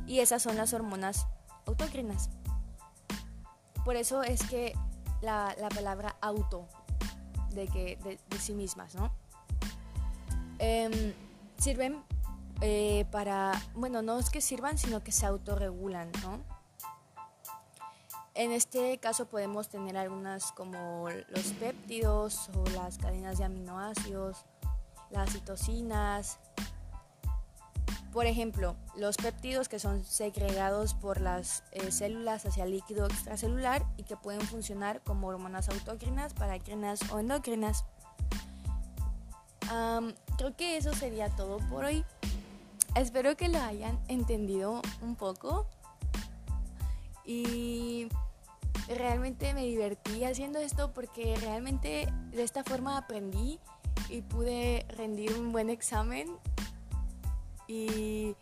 y 0.10 0.22
esas 0.22 0.42
son 0.42 0.58
las 0.58 0.74
hormonas 0.74 1.28
autocrinas. 1.68 2.30
Por 3.86 3.96
eso 3.96 4.24
es 4.24 4.42
que 4.44 4.74
la, 5.22 5.56
palabra 5.74 6.16
auto, 6.22 6.68
de, 7.54 7.68
que, 7.68 7.98
de, 8.04 8.38
sí 8.40 8.54
mismas, 8.54 8.96
¿no? 8.96 9.12
Em, 10.60 11.14
sirven 11.58 12.04
eh, 12.62 13.06
para, 13.12 13.54
bueno, 13.76 14.02
no 14.02 14.20
es 14.20 14.30
que 14.30 14.42
sirvan, 14.42 14.78
sino 14.78 15.04
que 15.04 15.12
se 15.12 15.26
autorregulan, 15.26 16.12
¿no? 16.24 16.40
En 18.36 18.52
este 18.52 18.98
caso 19.00 19.26
podemos 19.26 19.68
tener 19.70 19.98
algunas 19.98 20.52
como 20.54 21.10
los 21.30 21.52
péptidos 21.60 22.50
o 22.56 22.64
las 22.70 22.98
cadenas 22.98 23.38
de 23.38 23.44
aminoácidos, 23.44 24.46
las 25.10 25.32
citocinas. 25.32 26.40
Por 28.14 28.26
ejemplo, 28.26 28.76
los 28.96 29.18
péptidos 29.18 29.70
que 29.70 29.78
son 29.78 30.04
segregados 30.04 30.96
por 30.96 31.22
las 31.22 31.64
eh, 31.72 31.92
células 31.92 32.46
hacia 32.46 32.64
el 32.64 32.72
líquido 32.72 33.06
extracelular 33.06 33.86
y 33.98 34.04
que 34.04 34.18
pueden 34.18 34.42
funcionar 34.42 35.02
como 35.04 35.28
hormonas 35.28 35.70
autócrinas, 35.70 36.34
paracrinas 36.34 37.00
o 37.12 37.20
endocrinas. 37.20 37.86
creo 40.38 40.56
que 40.58 40.78
eso 40.78 40.94
sería 40.94 41.30
todo 41.30 41.60
por 41.70 41.86
hoy. 41.86 42.04
Espero 42.96 43.38
que 43.38 43.48
lo 43.48 43.62
hayan 43.62 44.00
entendido 44.08 44.82
un 45.02 45.16
poco. 45.16 45.68
Y 47.24 48.10
realmente 48.88 49.54
me 49.54 49.66
divertí 49.66 50.24
haciendo 50.24 50.58
esto 50.58 50.92
porque 50.94 51.36
realmente 51.36 52.12
de 52.32 52.42
esta 52.42 52.64
forma 52.64 52.98
aprendí 52.98 53.60
y 54.10 54.24
pude 54.24 54.86
rendir 54.90 55.34
un 55.34 55.52
buen 55.52 55.70
examen 55.70 56.28
y 57.70 58.36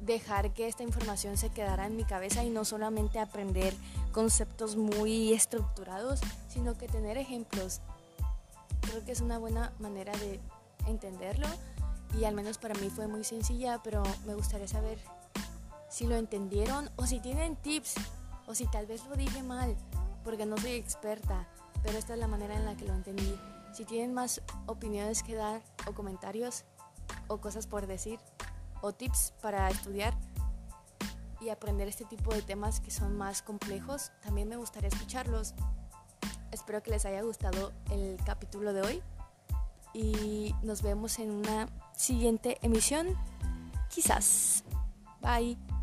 dejar 0.00 0.52
que 0.52 0.66
esta 0.66 0.82
información 0.82 1.36
se 1.36 1.50
quedara 1.50 1.86
en 1.86 1.96
mi 1.96 2.02
cabeza 2.02 2.42
y 2.42 2.50
no 2.50 2.64
solamente 2.64 3.20
aprender 3.20 3.74
conceptos 4.12 4.74
muy 4.74 5.32
estructurados, 5.32 6.20
sino 6.48 6.76
que 6.76 6.88
tener 6.88 7.16
ejemplos. 7.16 7.80
Creo 8.80 9.04
que 9.04 9.12
es 9.12 9.20
una 9.20 9.38
buena 9.38 9.72
manera 9.78 10.12
de 10.18 10.40
entenderlo 10.86 11.46
y 12.18 12.24
al 12.24 12.34
menos 12.34 12.58
para 12.58 12.74
mí 12.74 12.90
fue 12.90 13.06
muy 13.06 13.22
sencilla, 13.22 13.80
pero 13.84 14.02
me 14.26 14.34
gustaría 14.34 14.66
saber 14.66 14.98
si 15.88 16.06
lo 16.06 16.16
entendieron 16.16 16.90
o 16.96 17.06
si 17.06 17.20
tienen 17.20 17.54
tips 17.54 17.94
o 18.48 18.54
si 18.56 18.66
tal 18.66 18.86
vez 18.86 19.06
lo 19.06 19.14
dije 19.14 19.44
mal, 19.44 19.76
porque 20.24 20.44
no 20.44 20.56
soy 20.56 20.72
experta, 20.72 21.46
pero 21.84 21.98
esta 21.98 22.14
es 22.14 22.18
la 22.18 22.26
manera 22.26 22.56
en 22.56 22.64
la 22.64 22.76
que 22.76 22.84
lo 22.84 22.94
entendí. 22.94 23.38
Si 23.72 23.84
tienen 23.84 24.12
más 24.12 24.42
opiniones 24.66 25.22
que 25.22 25.36
dar 25.36 25.62
o 25.86 25.92
comentarios 25.92 26.64
o 27.30 27.40
cosas 27.40 27.66
por 27.66 27.86
decir 27.86 28.18
o 28.82 28.92
tips 28.92 29.32
para 29.40 29.68
estudiar 29.70 30.14
y 31.40 31.48
aprender 31.48 31.88
este 31.88 32.04
tipo 32.04 32.34
de 32.34 32.42
temas 32.42 32.80
que 32.80 32.90
son 32.90 33.16
más 33.16 33.40
complejos, 33.40 34.12
también 34.22 34.48
me 34.48 34.56
gustaría 34.56 34.88
escucharlos. 34.88 35.54
Espero 36.52 36.82
que 36.82 36.90
les 36.90 37.06
haya 37.06 37.22
gustado 37.22 37.72
el 37.90 38.18
capítulo 38.26 38.72
de 38.72 38.82
hoy 38.82 39.02
y 39.94 40.54
nos 40.62 40.82
vemos 40.82 41.18
en 41.18 41.30
una 41.30 41.68
siguiente 41.96 42.58
emisión. 42.62 43.16
Quizás. 43.88 44.64
Bye. 45.22 45.79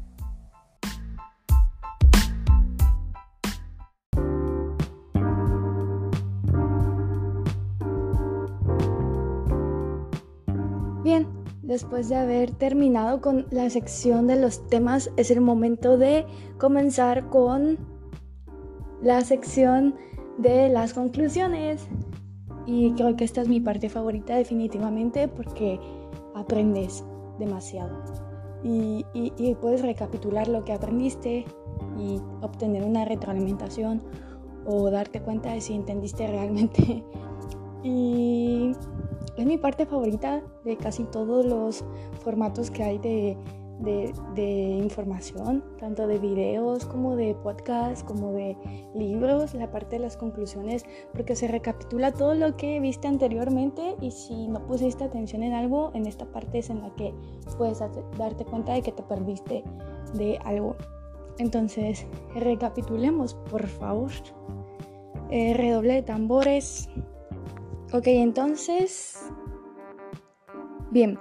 Después 11.77 12.09
de 12.09 12.15
haber 12.15 12.49
terminado 12.49 13.21
con 13.21 13.45
la 13.51 13.69
sección 13.69 14.25
de 14.25 14.35
los 14.35 14.67
temas, 14.67 15.11
es 15.15 15.29
el 15.29 15.41
momento 15.41 15.99
de 15.99 16.25
comenzar 16.57 17.29
con 17.29 17.77
la 19.03 19.21
sección 19.21 19.93
de 20.39 20.69
las 20.69 20.95
conclusiones. 20.95 21.87
Y 22.65 22.93
creo 22.93 23.15
que 23.15 23.25
esta 23.25 23.41
es 23.41 23.47
mi 23.47 23.59
parte 23.59 23.89
favorita 23.89 24.35
definitivamente 24.35 25.27
porque 25.27 25.79
aprendes 26.33 27.05
demasiado. 27.37 27.95
Y, 28.63 29.05
puedes 29.61 29.83
recapitular 29.83 30.47
lo 30.47 30.65
que 30.65 30.73
aprendiste 30.73 31.45
y 31.95 32.19
obtener 32.41 32.83
una 32.83 33.05
retroalimentación 33.05 34.01
o 34.65 34.89
darte 34.89 35.21
cuenta 35.21 35.53
de 35.53 35.61
si 35.61 35.75
entendiste 35.75 36.25
realmente. 36.25 37.03
Y 37.87 38.73
es 39.37 39.45
mi 39.45 39.57
parte 39.57 39.85
favorita 39.85 40.41
de 40.65 40.75
casi 40.75 41.05
todos 41.05 41.45
los 41.45 41.85
formatos 42.21 42.69
que 42.69 42.83
hay 42.83 42.97
de, 42.97 43.37
de, 44.35 44.79
información, 44.83 45.63
tanto 45.79 46.05
de 46.05 46.19
videos 46.19 46.85
como 46.85 47.15
de 47.15 47.33
podcasts, 47.35 48.03
como 48.03 48.33
de 48.33 48.57
libros, 48.93 49.53
la 49.53 49.71
parte 49.71 49.97
de 49.97 50.01
las 50.01 50.17
conclusiones, 50.17 50.83
porque 51.13 51.35
se 51.35 51.47
recapitula 51.47 52.11
todo 52.11 52.35
lo 52.35 52.57
que 52.57 52.79
viste 52.81 53.07
anteriormente 53.07 53.95
y 54.01 54.11
si 54.11 54.47
no 54.47 54.65
pusiste 54.67 55.05
atención 55.05 55.43
en 55.43 55.53
algo, 55.53 55.91
en 55.93 56.07
esta 56.07 56.25
parte 56.25 56.57
es 56.57 56.69
en 56.69 56.81
la 56.81 56.93
que 56.95 57.13
puedes 57.57 57.79
darte 58.17 58.43
cuenta 58.43 58.73
de 58.73 58.81
que 58.81 58.91
te 58.91 59.03
perdiste 59.03 59.63
de 60.13 60.37
algo. 60.43 60.75
Entonces, 61.37 62.05
recapitulemos, 62.35 63.35
por 63.49 63.67
favor. 63.67 64.11
Eh, 65.29 65.53
redoble 65.53 65.93
de 65.93 66.03
tambores. 66.03 66.89
Ok, 67.93 68.07
entonces... 68.07 69.31
Bien, 70.91 71.19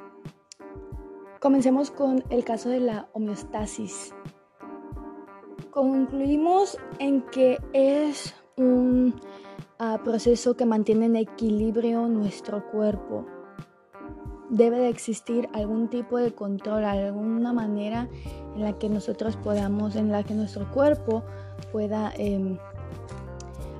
Comencemos 1.46 1.92
con 1.92 2.24
el 2.30 2.42
caso 2.44 2.70
de 2.70 2.80
la 2.80 3.08
homeostasis. 3.12 4.12
Concluimos 5.70 6.76
en 6.98 7.22
que 7.22 7.58
es 7.72 8.34
un 8.56 9.14
ah, 9.78 10.00
proceso 10.02 10.56
que 10.56 10.64
mantiene 10.64 11.06
en 11.06 11.14
equilibrio 11.14 12.08
nuestro 12.08 12.68
cuerpo. 12.70 13.26
Debe 14.48 14.78
de 14.78 14.88
existir 14.88 15.48
algún 15.52 15.88
tipo 15.88 16.18
de 16.18 16.34
control, 16.34 16.84
alguna 16.84 17.52
manera 17.52 18.08
en 18.56 18.62
la 18.62 18.78
que 18.78 18.88
nosotros 18.88 19.36
podamos, 19.36 19.94
en 19.94 20.10
la 20.10 20.24
que 20.24 20.34
nuestro 20.34 20.68
cuerpo 20.72 21.22
pueda 21.70 22.12
em, 22.16 22.58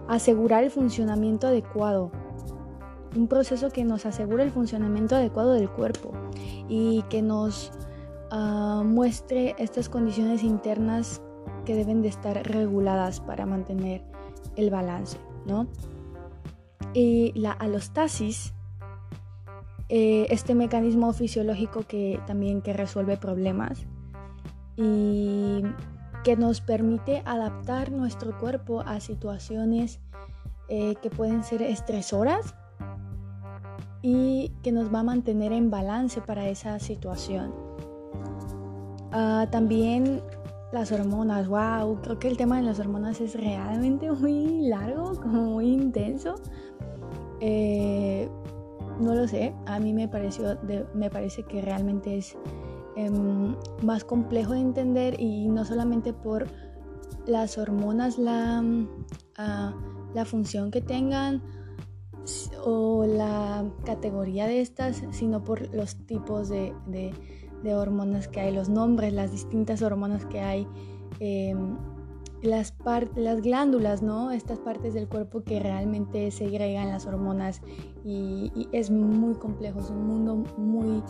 asegurar 0.06 0.62
el 0.62 0.70
funcionamiento 0.70 1.48
adecuado 1.48 2.12
un 3.14 3.28
proceso 3.28 3.70
que 3.70 3.84
nos 3.84 4.06
asegure 4.06 4.42
el 4.42 4.50
funcionamiento 4.50 5.16
adecuado 5.16 5.52
del 5.52 5.70
cuerpo 5.70 6.12
y 6.68 7.02
que 7.10 7.22
nos 7.22 7.72
ah, 8.30 8.82
muestre 8.84 9.54
estas 9.58 9.88
condiciones 9.88 10.42
internas 10.42 11.22
que 11.64 11.74
deben 11.74 12.02
de 12.02 12.08
estar 12.08 12.36
reguladas 12.46 13.20
para 13.20 13.46
mantener 13.46 14.02
el 14.56 14.70
balance, 14.70 15.18
¿no? 15.46 15.66
Y 16.94 17.32
la 17.38 17.52
alostasis, 17.52 18.54
eh, 19.88 20.26
este 20.30 20.54
mecanismo 20.54 21.12
fisiológico 21.12 21.82
que 21.82 22.20
también 22.26 22.62
que 22.62 22.72
resuelve 22.72 23.16
problemas 23.16 23.86
y 24.76 25.62
que 26.24 26.36
nos 26.36 26.60
permite 26.60 27.22
adaptar 27.24 27.92
nuestro 27.92 28.36
cuerpo 28.38 28.80
a 28.80 29.00
situaciones 29.00 30.00
eh, 30.68 30.96
que 31.00 31.10
pueden 31.10 31.44
ser 31.44 31.62
estresoras 31.62 32.54
y 34.08 34.52
que 34.62 34.70
nos 34.70 34.94
va 34.94 35.00
a 35.00 35.02
mantener 35.02 35.50
en 35.50 35.68
balance 35.68 36.20
para 36.20 36.48
esa 36.48 36.78
situación. 36.78 37.52
Ah, 39.10 39.48
también 39.50 40.22
las 40.70 40.92
hormonas, 40.92 41.48
wow, 41.48 42.00
creo 42.02 42.16
que 42.20 42.28
el 42.28 42.36
tema 42.36 42.58
de 42.58 42.62
las 42.62 42.78
hormonas 42.78 43.20
es 43.20 43.34
realmente 43.34 44.08
muy 44.12 44.68
largo, 44.68 45.20
como 45.20 45.46
muy 45.46 45.72
intenso. 45.72 46.36
Eh, 47.40 48.28
no 49.00 49.12
lo 49.12 49.26
sé, 49.26 49.52
a 49.66 49.80
mí 49.80 49.92
me, 49.92 50.06
pareció 50.06 50.56
me 50.94 51.10
parece 51.10 51.42
que 51.42 51.60
realmente 51.60 52.16
es 52.16 52.38
em, 52.94 53.56
más 53.82 54.04
complejo 54.04 54.52
de 54.52 54.60
entender 54.60 55.20
y 55.20 55.48
no 55.48 55.64
solamente 55.64 56.12
por 56.12 56.46
las 57.26 57.58
hormonas, 57.58 58.18
la, 58.18 58.62
ah, 59.36 59.74
la 60.14 60.24
función 60.24 60.70
que 60.70 60.80
tengan, 60.80 61.42
o 62.68 63.06
la 63.06 63.64
categoría 63.84 64.48
de 64.48 64.60
estas, 64.60 65.04
sino 65.12 65.44
por 65.44 65.72
los 65.72 65.94
tipos 66.06 66.48
de, 66.48 66.74
hormonas 67.64 68.26
que 68.26 68.40
hay, 68.40 68.52
los 68.52 68.68
nombres, 68.68 69.12
las 69.12 69.30
distintas 69.30 69.82
hormonas 69.82 70.26
que 70.26 70.40
hay, 70.40 70.66
em, 71.20 71.76
las, 72.42 72.74
las 73.14 73.40
glándulas, 73.40 74.02
¿no? 74.02 74.32
Estas 74.32 74.58
partes 74.58 74.94
del 74.94 75.08
cuerpo 75.08 75.44
que 75.44 75.60
realmente 75.60 76.32
segregan 76.32 76.88
las 76.88 77.06
hormonas 77.06 77.62
y, 78.04 78.68
es 78.72 78.90
muy 78.90 79.34
complejo, 79.34 79.78
es 79.78 79.90
un 79.90 80.04
mundo 80.04 80.42
muy 80.56 81.04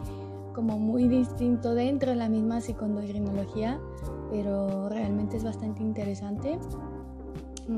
como 0.55 0.79
muy 0.79 1.09
distinto 1.09 1.75
dentro 1.75 2.11
de 2.11 2.17
la 2.17 2.29
misma 2.29 2.61
psicondocrinología, 2.61 3.81
pero 4.31 4.91
realmente 4.91 5.39
es 5.39 5.45
bastante 5.45 5.83
interesante. 5.83 6.59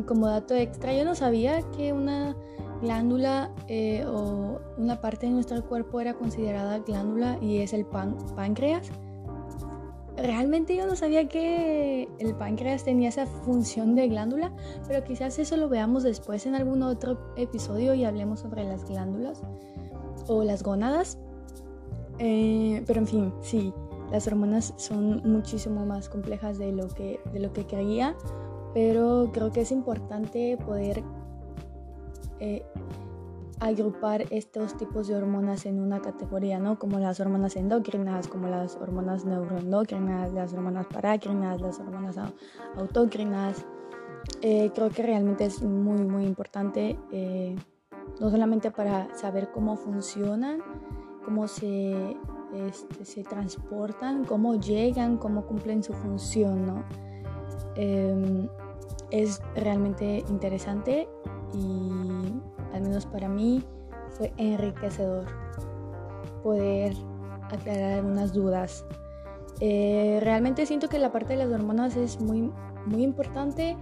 Como 0.06 0.26
dato 0.26 0.54
extra, 0.54 0.92
yo 0.96 1.04
no 1.04 1.14
sabía 1.14 1.62
que 1.70 1.92
una 1.92 2.36
glándula 2.80 3.50
eh, 3.66 4.04
o 4.06 4.60
una 4.76 5.00
parte 5.00 5.26
de 5.26 5.32
nuestro 5.32 5.62
cuerpo 5.64 6.00
era 6.00 6.14
considerada 6.14 6.78
glándula 6.80 7.38
y 7.40 7.58
es 7.58 7.72
el 7.72 7.86
páncreas. 7.86 8.90
Realmente 10.16 10.74
yo 10.74 10.86
no 10.86 10.96
sabía 10.96 11.28
que 11.28 12.08
el 12.18 12.34
páncreas 12.34 12.82
tenía 12.82 13.08
esa 13.08 13.26
función 13.26 13.94
de 13.94 14.08
glándula, 14.08 14.52
pero 14.88 15.04
quizás 15.04 15.38
eso 15.38 15.56
lo 15.56 15.68
veamos 15.68 16.02
después 16.02 16.44
en 16.46 16.56
algún 16.56 16.82
otro 16.82 17.18
episodio 17.36 17.94
y 17.94 18.04
hablemos 18.04 18.40
sobre 18.40 18.64
las 18.64 18.84
glándulas 18.84 19.42
o 20.26 20.42
las 20.42 20.62
gónadas. 20.62 21.18
Eh, 22.18 22.82
pero 22.86 22.98
en 22.98 23.06
fin, 23.06 23.32
sí, 23.42 23.72
las 24.10 24.26
hormonas 24.26 24.74
son 24.76 25.22
muchísimo 25.24 25.86
más 25.86 26.08
complejas 26.08 26.58
de 26.58 26.72
lo 26.72 26.88
que, 26.88 27.20
de 27.32 27.38
lo 27.38 27.52
que 27.52 27.64
creía, 27.66 28.16
pero 28.74 29.30
creo 29.32 29.52
que 29.52 29.60
es 29.60 29.70
importante 29.70 30.56
poder 30.56 31.04
eh, 32.40 32.64
agrupar 33.60 34.24
estos 34.30 34.76
tipos 34.76 35.08
de 35.08 35.16
hormonas 35.16 35.66
en 35.66 35.80
una 35.80 36.00
categoría, 36.00 36.58
¿no? 36.58 36.78
Como 36.78 36.98
las 36.98 37.18
hormonas 37.20 37.56
endocrinas, 37.56 38.28
como 38.28 38.46
las 38.46 38.76
hormonas 38.76 39.24
neuroendocrinas, 39.24 40.32
las 40.32 40.52
hormonas 40.52 40.86
parácrinas, 40.86 41.60
las 41.60 41.80
hormonas 41.80 42.16
autócrinas. 42.76 43.64
Eh, 44.42 44.70
creo 44.74 44.90
que 44.90 45.02
realmente 45.02 45.44
es 45.46 45.62
muy, 45.62 46.02
muy 46.02 46.24
importante, 46.24 46.98
eh, 47.10 47.56
no 48.20 48.30
solamente 48.30 48.70
para 48.70 49.14
saber 49.16 49.50
cómo 49.50 49.76
funcionan, 49.76 50.60
cómo 51.24 51.48
se, 51.48 52.16
este, 52.54 53.04
se 53.04 53.24
transportan, 53.24 54.24
cómo 54.24 54.54
llegan, 54.54 55.16
cómo 55.16 55.46
cumplen 55.46 55.82
su 55.82 55.92
función, 55.94 56.66
¿no? 56.66 56.84
Em, 57.74 58.48
es 59.10 59.40
realmente 59.54 60.24
interesante 60.28 61.08
y 61.54 62.40
al 62.74 62.82
menos 62.82 63.06
para 63.06 63.28
mí 63.28 63.64
fue 64.10 64.32
enriquecedor 64.36 65.26
poder 66.42 66.94
aclarar 67.50 67.94
algunas 67.94 68.32
dudas. 68.32 68.84
Eh, 69.60 70.18
realmente 70.22 70.66
siento 70.66 70.88
que 70.88 70.98
la 70.98 71.10
parte 71.10 71.36
de 71.36 71.44
las 71.44 71.52
hormonas 71.52 71.96
es 71.96 72.20
muy, 72.20 72.52
muy 72.86 73.02
importante 73.02 73.76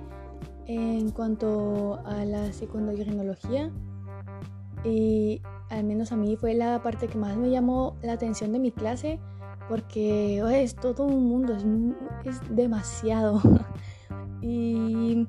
en 0.67 1.11
cuanto 1.11 2.01
a 2.07 2.25
la 2.25 2.53
psicondocrinología 2.53 3.71
y 4.85 5.43
al 5.71 5.85
menos 5.85 6.13
a 6.13 6.17
mí 6.17 6.37
fue 6.37 6.55
la 6.55 6.83
parte 6.83 7.09
que 7.09 7.19
más 7.19 7.37
me 7.37 7.51
llamó 7.51 7.97
la 8.03 8.13
atención 8.13 8.53
de 8.53 8.59
mi 8.59 8.73
clase 8.73 9.21
porque 9.69 10.39
es 10.63 10.77
todo 10.77 11.05
un 11.05 11.29
mundo, 11.29 11.55
es, 11.55 11.65
es 12.25 12.41
demasiado. 12.55 13.41
y 14.41 15.27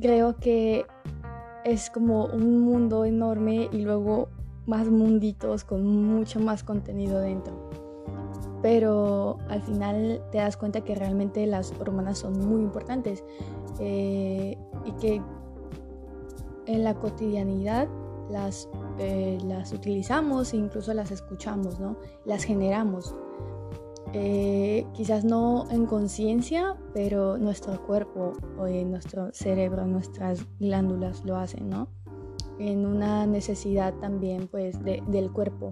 creo 0.00 0.36
que 0.36 0.86
es 1.64 1.90
como 1.90 2.26
un 2.26 2.60
mundo 2.60 3.04
enorme 3.04 3.68
y 3.72 3.82
luego 3.82 4.28
más 4.66 4.88
munditos 4.88 5.64
con 5.64 5.86
mucho 5.86 6.40
más 6.40 6.62
contenido 6.62 7.20
dentro. 7.20 7.70
Pero 8.62 9.38
al 9.48 9.62
final 9.62 10.22
te 10.32 10.38
das 10.38 10.56
cuenta 10.56 10.82
que 10.82 10.94
realmente 10.94 11.46
las 11.46 11.72
hormonas 11.78 12.18
son 12.18 12.38
muy 12.48 12.62
importantes 12.62 13.24
eh, 13.78 14.56
y 14.84 14.92
que 14.92 15.22
en 16.66 16.84
la 16.84 16.94
cotidianidad 16.94 17.88
las, 18.30 18.68
eh, 18.98 19.38
las 19.44 19.72
utilizamos 19.72 20.52
e 20.52 20.56
incluso 20.56 20.92
las 20.94 21.10
escuchamos, 21.10 21.78
¿no? 21.78 21.96
Las 22.24 22.44
generamos. 22.44 23.14
Eh, 24.18 24.86
quizás 24.94 25.26
no 25.26 25.66
en 25.70 25.84
conciencia, 25.84 26.74
pero 26.94 27.36
nuestro 27.36 27.78
cuerpo 27.86 28.32
o 28.58 28.66
nuestro 28.66 29.30
cerebro, 29.34 29.86
nuestras 29.86 30.46
glándulas 30.58 31.22
lo 31.26 31.36
hacen, 31.36 31.68
¿no? 31.68 31.88
En 32.58 32.86
una 32.86 33.26
necesidad 33.26 33.92
también, 34.00 34.48
pues, 34.48 34.82
del 34.82 35.30
cuerpo. 35.32 35.68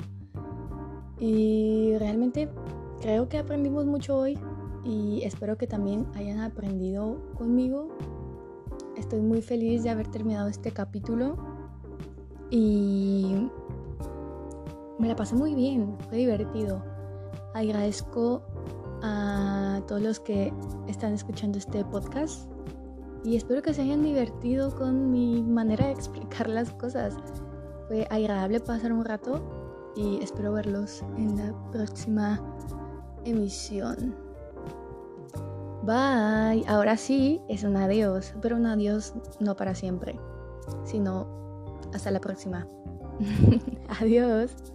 Y 1.18 1.94
realmente 1.96 2.50
creo 3.00 3.30
que 3.30 3.38
aprendimos 3.38 3.86
mucho 3.86 4.18
hoy 4.18 4.38
y 4.84 5.22
espero 5.22 5.56
que 5.56 5.66
también 5.66 6.06
hayan 6.14 6.40
aprendido 6.40 7.16
conmigo. 7.38 7.88
Estoy 8.98 9.22
muy 9.22 9.40
feliz 9.40 9.84
de 9.84 9.88
haber 9.88 10.08
terminado 10.08 10.48
este 10.48 10.70
capítulo 10.70 11.38
y 12.50 13.48
me 14.98 15.08
la 15.08 15.16
pasé 15.16 15.34
muy 15.34 15.54
bien, 15.54 15.96
fue 16.10 16.18
divertido. 16.18 16.93
Agradezco 17.54 18.42
a 19.02 19.80
todos 19.86 20.02
los 20.02 20.20
que 20.20 20.52
están 20.88 21.12
escuchando 21.12 21.58
este 21.58 21.84
podcast 21.84 22.48
y 23.24 23.36
espero 23.36 23.62
que 23.62 23.72
se 23.72 23.82
hayan 23.82 24.02
divertido 24.02 24.74
con 24.74 25.10
mi 25.10 25.42
manera 25.42 25.86
de 25.86 25.92
explicar 25.92 26.48
las 26.48 26.70
cosas. 26.72 27.14
Fue 27.88 28.06
agradable 28.10 28.60
pasar 28.60 28.92
un 28.92 29.04
rato 29.04 29.92
y 29.96 30.22
espero 30.22 30.52
verlos 30.52 31.02
en 31.16 31.36
la 31.36 31.70
próxima 31.70 32.42
emisión. 33.24 34.14
Bye. 35.84 36.64
Ahora 36.66 36.96
sí 36.96 37.40
es 37.48 37.62
un 37.62 37.76
adiós, 37.76 38.34
pero 38.42 38.56
un 38.56 38.66
adiós 38.66 39.14
no 39.38 39.54
para 39.54 39.74
siempre, 39.74 40.18
sino 40.84 41.26
hasta 41.92 42.10
la 42.10 42.20
próxima. 42.20 42.66
adiós. 44.00 44.73